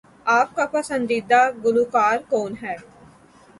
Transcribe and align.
آپ 0.29 0.55
کا 0.55 0.65
پسندیدہ 0.67 1.41
گلوکار 1.65 2.17
کون 2.29 2.53
ہے؟ 2.61 2.75